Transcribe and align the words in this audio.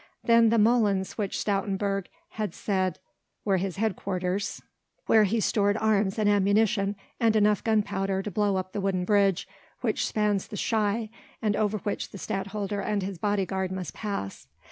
Then 0.23 0.49
the 0.49 0.57
molens 0.57 1.11
which 1.11 1.37
Stoutenburg 1.37 2.07
had 2.29 2.55
said 2.55 2.97
were 3.45 3.57
his 3.57 3.75
headquarters, 3.75 4.59
where 5.05 5.25
he 5.25 5.39
stored 5.39 5.77
arms 5.77 6.17
and 6.17 6.27
ammunition 6.27 6.95
and 7.19 7.35
enough 7.35 7.63
gunpowder 7.63 8.23
to 8.23 8.31
blow 8.31 8.55
up 8.55 8.71
the 8.71 8.81
wooden 8.81 9.05
bridge 9.05 9.47
which 9.81 10.07
spans 10.07 10.47
the 10.47 10.57
Schie 10.57 11.11
and 11.39 11.55
over 11.55 11.77
which 11.77 12.09
the 12.09 12.17
Stadtholder 12.17 12.81
and 12.81 13.03
his 13.03 13.19
bodyguard 13.19 13.71
must 13.71 13.93
pass. 13.93 14.47